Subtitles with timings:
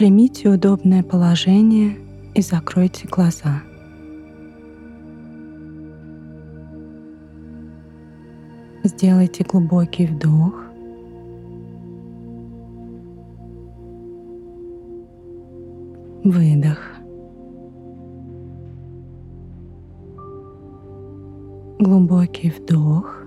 [0.00, 1.98] Примите удобное положение
[2.34, 3.60] и закройте глаза.
[8.82, 10.54] Сделайте глубокий вдох.
[16.24, 16.78] Выдох.
[21.78, 23.26] Глубокий вдох.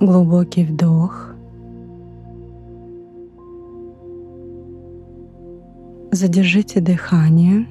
[0.00, 1.34] Глубокий вдох.
[6.12, 7.66] Задержите дыхание.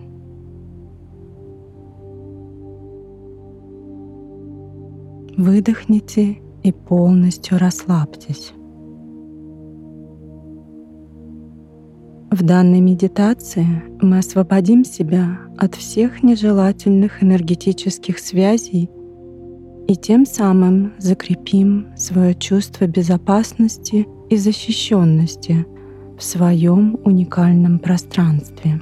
[5.38, 8.54] Выдохните и полностью расслабьтесь.
[12.32, 18.90] В данной медитации мы освободим себя от всех нежелательных энергетических связей
[19.88, 25.66] и тем самым закрепим свое чувство безопасности и защищенности
[26.18, 28.82] в своем уникальном пространстве.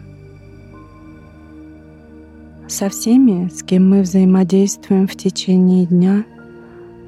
[2.67, 6.25] Со всеми, с кем мы взаимодействуем в течение дня,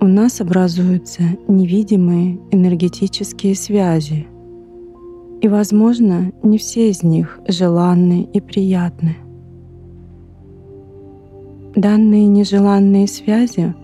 [0.02, 4.28] у нас образуются невидимые энергетические связи–
[5.46, 9.18] и, возможно, не все из них желанны и приятны.
[11.76, 13.76] Данные нежеланные связи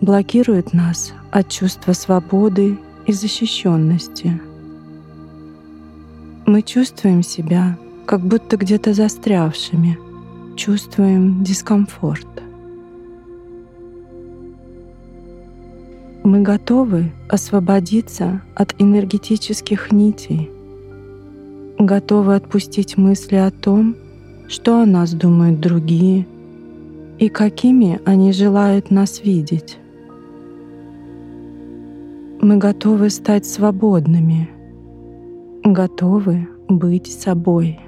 [0.00, 4.40] блокируют нас от чувства свободы и защищенности.
[6.46, 9.98] Мы чувствуем себя как будто где-то застрявшими,
[10.56, 12.26] чувствуем дискомфорт.
[16.22, 20.50] Мы готовы освободиться от энергетических нитей,
[21.78, 23.96] готовы отпустить мысли о том,
[24.48, 26.26] что о нас думают другие
[27.18, 29.78] и какими они желают нас видеть.
[32.40, 34.48] Мы готовы стать свободными,
[35.64, 37.80] готовы быть собой.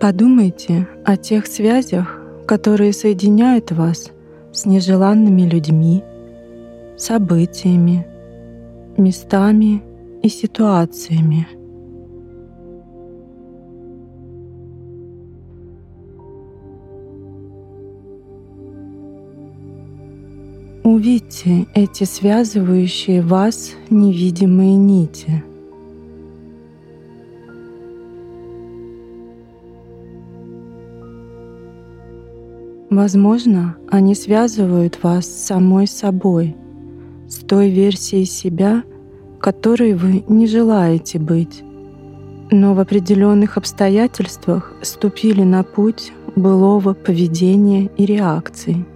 [0.00, 4.12] Подумайте о тех связях, которые соединяют вас
[4.52, 6.04] с нежеланными людьми,
[6.96, 8.06] событиями,
[8.96, 9.82] местами
[10.22, 11.57] и ситуациями.
[20.88, 25.44] Увидьте эти связывающие вас невидимые нити—
[32.90, 36.56] Возможно, они связывают вас с самой собой,
[37.28, 38.82] с той версией себя,
[39.40, 41.62] которой вы не желаете быть,
[42.50, 48.86] но в определенных обстоятельствах ступили на путь былого поведения и реакций.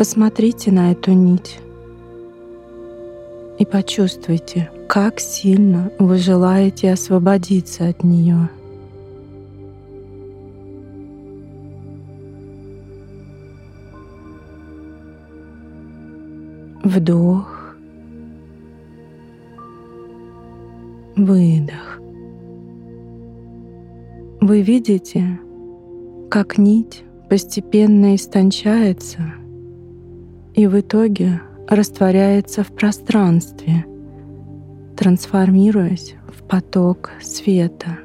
[0.00, 1.60] Посмотрите на эту нить
[3.58, 8.48] и почувствуйте, как сильно вы желаете освободиться от нее.
[16.82, 17.74] Вдох.
[21.14, 22.00] Выдох.
[24.40, 25.38] Вы видите,
[26.30, 29.34] как нить постепенно истончается
[30.60, 33.86] и в итоге растворяется в пространстве,
[34.94, 37.98] трансформируясь в поток света.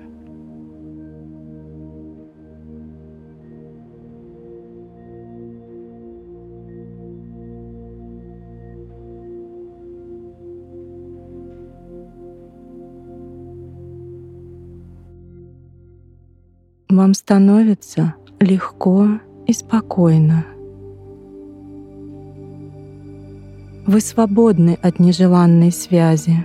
[16.90, 20.46] вам становится легко и спокойно.
[23.88, 26.44] Вы свободны от нежеланной связи.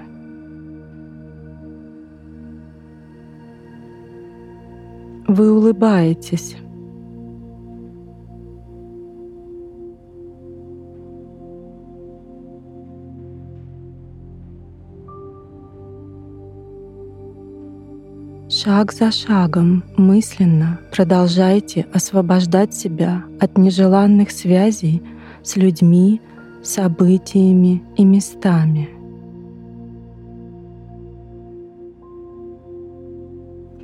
[5.27, 6.57] Вы улыбаетесь.
[18.51, 25.03] Шаг за шагом мысленно продолжайте освобождать себя от нежеланных связей
[25.43, 26.21] с людьми,
[26.62, 28.89] событиями и местами.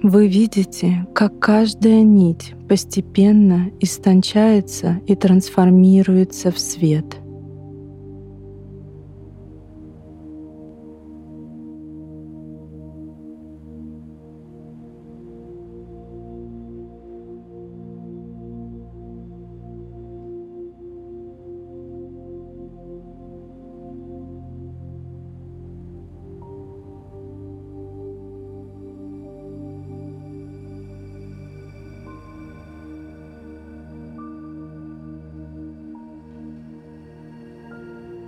[0.02, 7.16] Вы видите, как каждая нить постепенно истончается и трансформируется в свет—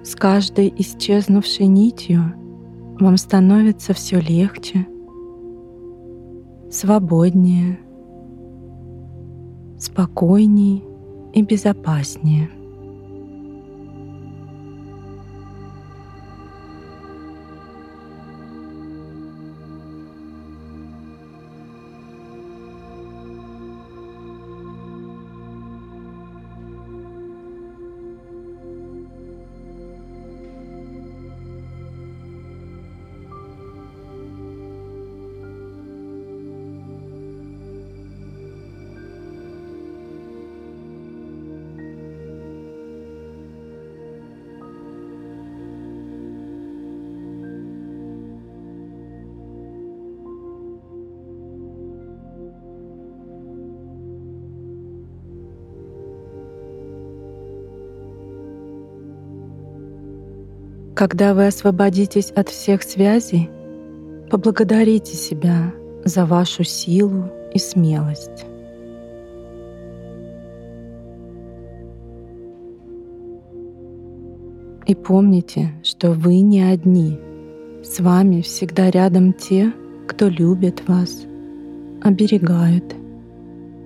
[0.09, 2.33] С каждой исчезнувшей нитью
[2.99, 4.87] вам становится все легче,
[6.71, 7.79] свободнее,
[9.79, 10.83] спокойней
[11.35, 12.49] и безопаснее.
[60.99, 63.49] Когда вы освободитесь от всех связей,
[64.33, 65.73] поблагодарите себя
[66.05, 68.45] за вашу силу и смелость.
[74.89, 77.17] И помните, что вы не одни.
[77.85, 79.73] С вами всегда рядом те,
[80.09, 81.27] кто любит вас,
[82.03, 82.97] оберегают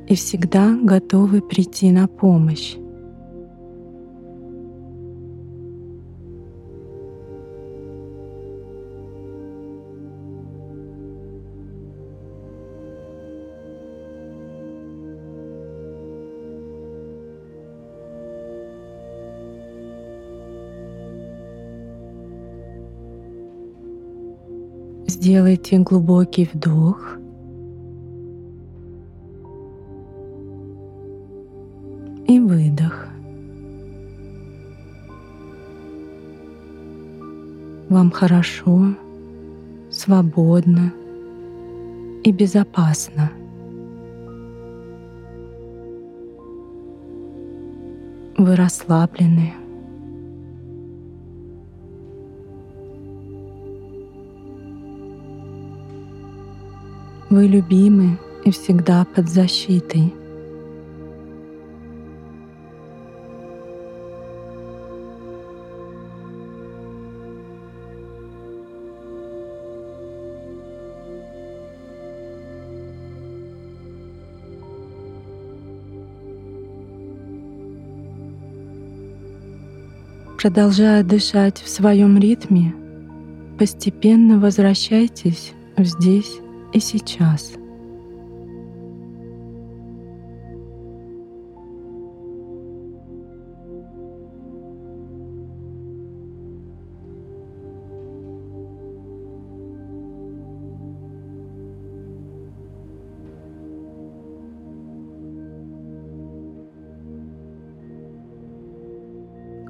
[0.09, 2.77] и всегда готовы прийти на помощь.
[25.23, 27.17] Сделайте глубокий вдох.
[32.27, 33.07] И выдох.
[37.89, 38.97] Вам хорошо,
[39.93, 40.93] свободно
[42.25, 43.31] и безопасно.
[48.37, 49.62] Вы расслаблены.
[57.33, 60.13] Вы любимы и всегда под защитой.
[80.39, 82.75] Продолжая дышать в своем ритме,
[83.59, 86.42] постепенно возвращайтесь здесь
[86.73, 87.53] и сейчас.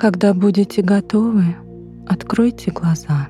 [0.02, 1.44] Когда будете готовы,
[2.08, 3.28] откройте глаза.